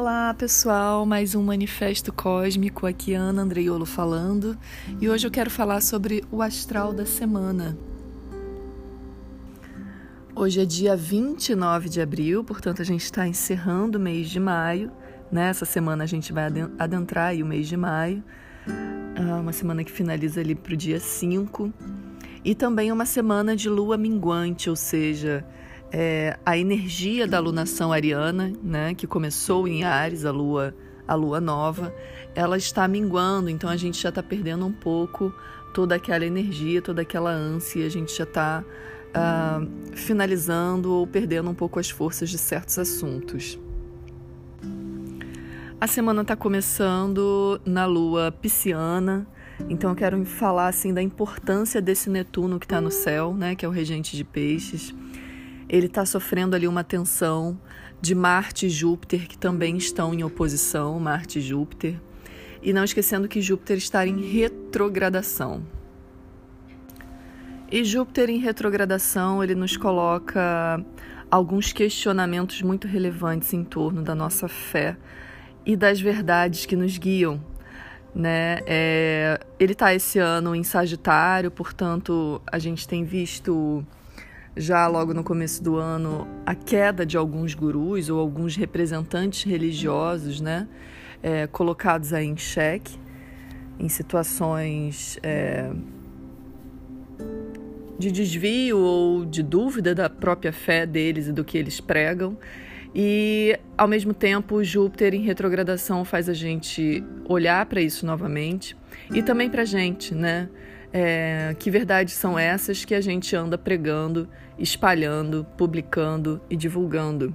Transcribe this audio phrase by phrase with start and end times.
[0.00, 4.56] Olá pessoal, mais um Manifesto Cósmico, aqui Ana Andreiolo falando
[5.00, 7.76] e hoje eu quero falar sobre o astral da semana.
[10.36, 14.92] Hoje é dia 29 de abril, portanto a gente está encerrando o mês de maio.
[15.32, 15.72] Nessa né?
[15.72, 16.44] semana a gente vai
[16.78, 18.22] adentrar o mês de maio,
[18.68, 21.72] ah, uma semana que finaliza ali para o dia 5
[22.44, 25.44] e também uma semana de lua minguante, ou seja,
[25.92, 30.74] é, a energia da alunação ariana, né, que começou em Ares, a lua,
[31.06, 31.94] a lua nova,
[32.34, 35.32] ela está minguando, então a gente já está perdendo um pouco
[35.72, 38.64] toda aquela energia, toda aquela ânsia, a gente já está
[39.08, 43.58] uh, finalizando ou perdendo um pouco as forças de certos assuntos.
[45.80, 49.26] A semana está começando na lua pisciana,
[49.68, 53.64] então eu quero falar assim da importância desse Netuno que está no céu, né, que
[53.64, 54.92] é o regente de peixes
[55.68, 57.58] ele está sofrendo ali uma tensão
[58.00, 62.00] de Marte e Júpiter, que também estão em oposição, Marte e Júpiter.
[62.62, 65.62] E não esquecendo que Júpiter está em retrogradação.
[67.70, 70.82] E Júpiter em retrogradação, ele nos coloca
[71.30, 74.96] alguns questionamentos muito relevantes em torno da nossa fé
[75.66, 77.40] e das verdades que nos guiam.
[78.14, 78.60] Né?
[78.66, 83.84] É, ele está esse ano em Sagitário, portanto, a gente tem visto
[84.58, 90.40] já logo no começo do ano a queda de alguns gurus ou alguns representantes religiosos,
[90.40, 90.68] né,
[91.22, 92.98] é, colocados aí em xeque,
[93.78, 95.70] em situações é,
[97.98, 102.36] de desvio ou de dúvida da própria fé deles e do que eles pregam.
[102.94, 108.76] E, ao mesmo tempo, Júpiter em retrogradação faz a gente olhar para isso novamente
[109.12, 110.48] e também para a gente, né?
[110.92, 117.34] É, que verdades são essas que a gente anda pregando, espalhando, publicando e divulgando?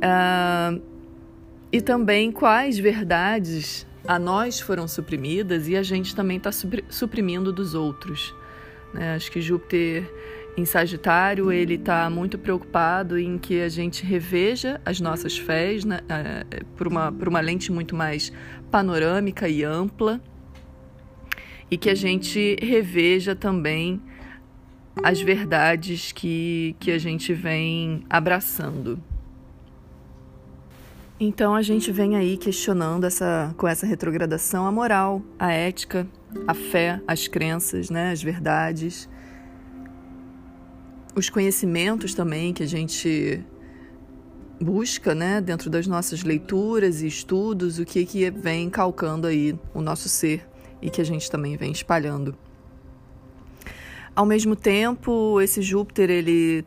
[0.00, 0.80] É,
[1.70, 6.50] e também quais verdades a nós foram suprimidas e a gente também está
[6.88, 8.34] suprimindo dos outros.
[8.92, 9.14] Né?
[9.14, 10.10] Acho que Júpiter
[10.56, 16.00] em Sagitário ele está muito preocupado em que a gente reveja as nossas fés né?
[16.08, 16.44] É,
[16.76, 18.32] por, uma, por uma lente muito mais
[18.70, 20.20] panorâmica e ampla
[21.72, 23.98] e que a gente reveja também
[25.02, 29.02] as verdades que, que a gente vem abraçando.
[31.18, 36.06] Então a gente vem aí questionando essa, com essa retrogradação a moral, a ética,
[36.46, 39.08] a fé, as crenças, né, as verdades,
[41.16, 43.42] os conhecimentos também que a gente
[44.60, 49.80] busca, né, dentro das nossas leituras e estudos, o que que vem calcando aí o
[49.80, 50.51] nosso ser
[50.82, 52.34] e que a gente também vem espalhando.
[54.14, 56.66] Ao mesmo tempo, esse Júpiter ele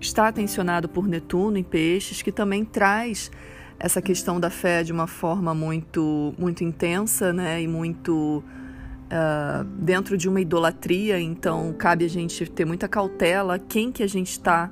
[0.00, 3.30] está tensionado por Netuno em Peixes, que também traz
[3.78, 8.42] essa questão da fé de uma forma muito muito intensa, né, e muito
[9.06, 11.20] uh, dentro de uma idolatria.
[11.20, 14.70] Então, cabe a gente ter muita cautela quem que a gente está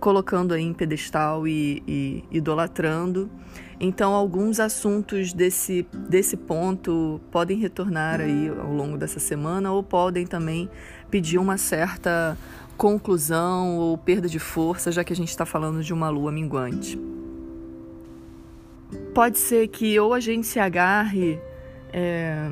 [0.00, 3.30] colocando aí em pedestal e, e idolatrando.
[3.78, 10.26] Então, alguns assuntos desse, desse ponto podem retornar aí ao longo dessa semana ou podem
[10.26, 10.70] também
[11.10, 12.38] pedir uma certa
[12.76, 16.98] conclusão ou perda de força, já que a gente está falando de uma lua minguante.
[19.14, 21.38] Pode ser que ou a gente se agarre
[21.92, 22.50] é,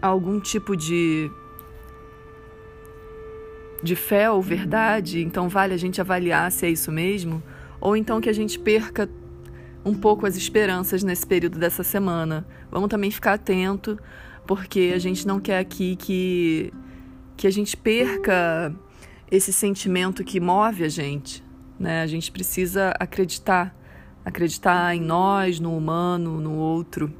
[0.00, 1.30] a algum tipo de
[3.82, 7.42] de fé ou verdade, então vale a gente avaliar se é isso mesmo,
[7.80, 9.08] ou então que a gente perca
[9.84, 12.46] um pouco as esperanças nesse período dessa semana.
[12.70, 13.98] Vamos também ficar atento,
[14.46, 16.72] porque a gente não quer aqui que,
[17.36, 18.72] que a gente perca
[19.30, 21.42] esse sentimento que move a gente.
[21.78, 22.02] Né?
[22.02, 23.74] A gente precisa acreditar,
[24.24, 27.12] acreditar em nós, no humano, no outro.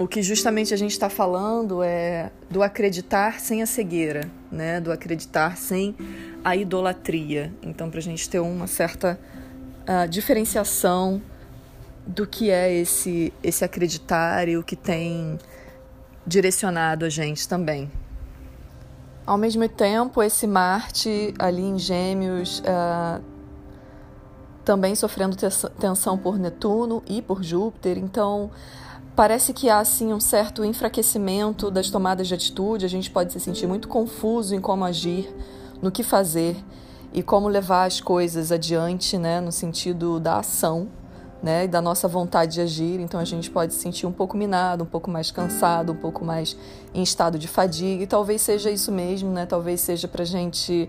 [0.00, 4.80] O que justamente a gente está falando é do acreditar sem a cegueira, né?
[4.80, 5.94] do acreditar sem
[6.42, 7.52] a idolatria.
[7.62, 9.20] Então, para a gente ter uma certa
[9.82, 11.20] uh, diferenciação
[12.06, 15.38] do que é esse, esse acreditar e o que tem
[16.26, 17.92] direcionado a gente também.
[19.26, 23.22] Ao mesmo tempo, esse Marte ali em Gêmeos uh,
[24.64, 25.36] também sofrendo
[25.78, 28.50] tensão por Netuno e por Júpiter, então
[29.14, 33.40] Parece que há assim um certo enfraquecimento das tomadas de atitude, a gente pode se
[33.40, 35.34] sentir muito confuso em como agir,
[35.82, 36.56] no que fazer
[37.12, 40.88] e como levar as coisas adiante, né, no sentido da ação,
[41.42, 43.00] né, e da nossa vontade de agir.
[43.00, 46.24] Então a gente pode se sentir um pouco minado, um pouco mais cansado, um pouco
[46.24, 46.56] mais
[46.94, 48.04] em estado de fadiga.
[48.04, 49.46] E talvez seja isso mesmo, né?
[49.46, 50.88] Talvez seja para gente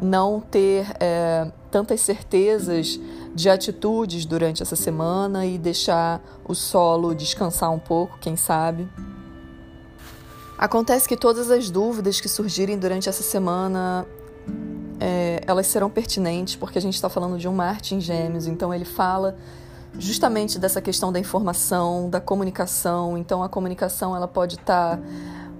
[0.00, 2.98] não ter é, tantas certezas
[3.34, 8.88] de atitudes durante essa semana e deixar o solo descansar um pouco, quem sabe.
[10.58, 14.06] Acontece que todas as dúvidas que surgirem durante essa semana
[14.98, 18.72] é, elas serão pertinentes porque a gente está falando de um Marte em Gêmeos, então
[18.74, 19.36] ele fala
[19.98, 23.16] justamente dessa questão da informação, da comunicação.
[23.16, 25.02] Então a comunicação ela pode estar tá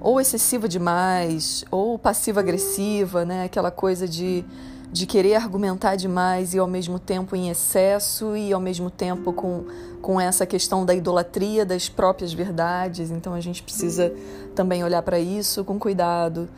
[0.01, 3.45] ou excessiva demais ou passiva-agressiva, né?
[3.45, 4.45] Aquela coisa de
[4.93, 9.65] de querer argumentar demais e ao mesmo tempo em excesso e ao mesmo tempo com,
[10.03, 13.11] com essa questão da idolatria das próprias verdades.
[13.11, 14.13] Então a gente precisa
[14.55, 16.49] também olhar para isso com cuidado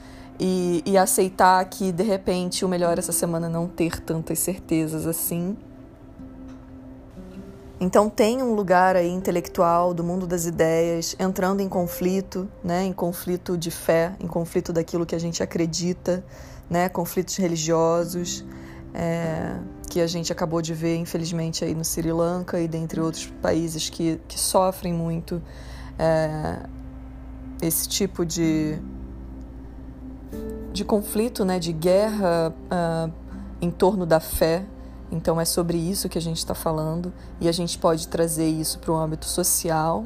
[0.40, 5.56] e, e aceitar que de repente o melhor essa semana não ter tantas certezas assim.
[7.78, 12.92] Então tem um lugar aí intelectual do mundo das ideias entrando em conflito, né, em
[12.92, 16.24] conflito de fé, em conflito daquilo que a gente acredita
[16.72, 18.42] né, conflitos religiosos
[18.94, 19.58] é,
[19.90, 23.90] que a gente acabou de ver, infelizmente, aí no Sri Lanka e dentre outros países
[23.90, 25.42] que, que sofrem muito
[25.98, 26.60] é,
[27.60, 28.78] esse tipo de,
[30.72, 33.12] de conflito, né, de guerra uh,
[33.60, 34.64] em torno da fé.
[35.10, 38.78] Então é sobre isso que a gente está falando e a gente pode trazer isso
[38.78, 40.04] para o âmbito social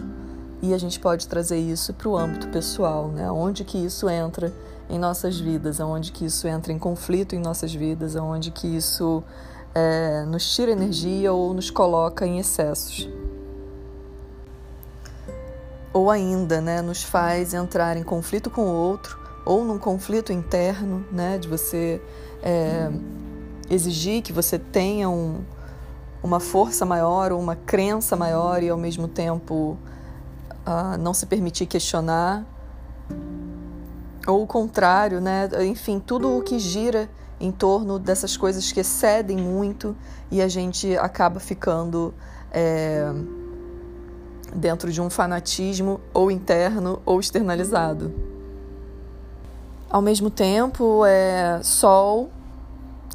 [0.61, 3.31] e a gente pode trazer isso para o âmbito pessoal, né?
[3.31, 4.53] Onde que isso entra
[4.88, 9.23] em nossas vidas, aonde que isso entra em conflito em nossas vidas, aonde que isso
[9.75, 13.09] é, nos tira energia ou nos coloca em excessos.
[15.93, 21.05] Ou ainda, né, nos faz entrar em conflito com o outro, ou num conflito interno,
[21.11, 22.00] né, de você
[22.43, 22.91] é,
[23.69, 25.41] exigir que você tenha um,
[26.23, 29.77] uma força maior ou uma crença maior e ao mesmo tempo
[30.67, 32.44] uh, não se permitir questionar
[34.26, 35.49] ou o contrário, né?
[35.64, 37.08] Enfim, tudo o que gira
[37.38, 39.94] em torno dessas coisas que excedem muito
[40.31, 42.12] e a gente acaba ficando
[42.50, 43.12] é,
[44.55, 48.12] dentro de um fanatismo ou interno ou externalizado.
[49.88, 52.31] Ao mesmo tempo, é, Sol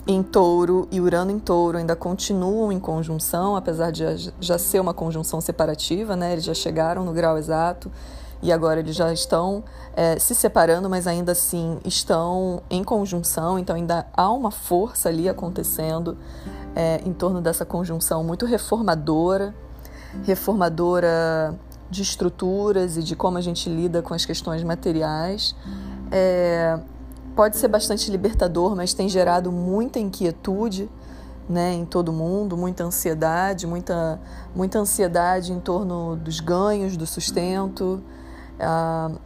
[0.07, 4.03] em touro e Urano em touro ainda continuam em conjunção, apesar de
[4.39, 6.33] já ser uma conjunção separativa, né?
[6.33, 7.91] Eles já chegaram no grau exato
[8.41, 9.63] e agora eles já estão
[9.95, 15.29] é, se separando, mas ainda assim estão em conjunção, então ainda há uma força ali
[15.29, 16.17] acontecendo
[16.75, 19.53] é, em torno dessa conjunção muito reformadora
[20.23, 21.55] reformadora
[21.89, 25.55] de estruturas e de como a gente lida com as questões materiais.
[26.11, 26.79] É,
[27.35, 30.89] pode ser bastante libertador, mas tem gerado muita inquietude
[31.49, 34.19] né, em todo mundo, muita ansiedade, muita,
[34.55, 38.01] muita ansiedade em torno dos ganhos, do sustento.
[38.61, 39.19] Uh,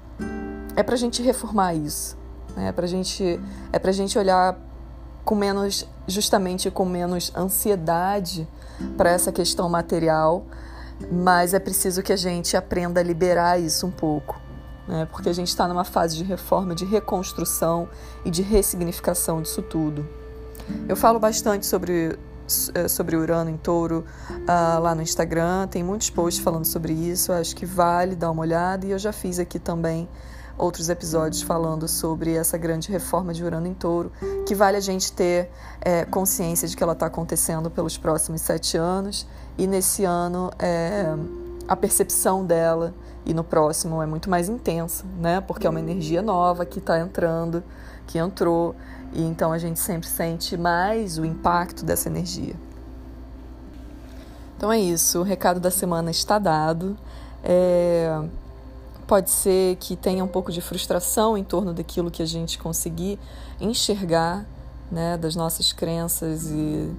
[0.76, 2.18] é para a gente reformar isso,
[2.56, 2.70] né?
[2.70, 3.40] é para gente,
[3.72, 4.58] é a gente olhar
[5.24, 8.48] com menos, justamente com menos ansiedade
[8.98, 10.46] para essa questão material,
[11.12, 14.40] mas é preciso que a gente aprenda a liberar isso um pouco,
[14.88, 15.08] né?
[15.12, 17.90] porque a gente está numa fase de reforma, de reconstrução
[18.24, 20.08] e de ressignificação disso tudo.
[20.88, 22.18] Eu falo bastante sobre é,
[22.90, 25.68] sobre Urano em Touro uh, lá no Instagram.
[25.68, 27.32] Tem muitos posts falando sobre isso.
[27.32, 28.86] Acho que vale dar uma olhada.
[28.86, 30.08] E eu já fiz aqui também
[30.58, 34.12] outros episódios falando sobre essa grande reforma de Urano em Touro,
[34.46, 35.50] que vale a gente ter
[35.82, 39.28] é, consciência de que ela está acontecendo pelos próximos sete anos.
[39.58, 41.14] E nesse ano é,
[41.68, 42.94] a percepção dela
[43.26, 45.42] e no próximo é muito mais intensa, né?
[45.42, 47.64] Porque é uma energia nova que está entrando,
[48.06, 48.76] que entrou
[49.16, 52.56] e então a gente sempre sente mais o impacto dessa energia.
[54.58, 56.98] Então é isso, o recado da semana está dado.
[57.44, 58.22] É,
[59.08, 63.20] pode ser que tenha um pouco de frustração em torno daquilo que a gente conseguir
[63.60, 64.46] enxergar,
[64.92, 66.92] né, das nossas crenças e,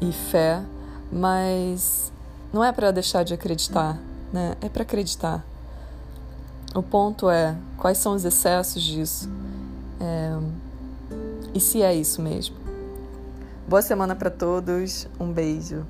[0.00, 0.62] e fé,
[1.10, 2.12] mas
[2.52, 3.98] não é para deixar de acreditar,
[4.32, 4.54] né?
[4.60, 5.44] É para acreditar.
[6.74, 9.30] O ponto é quais são os excessos disso.
[10.00, 10.38] É,
[11.54, 12.56] e se é isso mesmo?
[13.68, 15.86] Boa semana para todos, um beijo.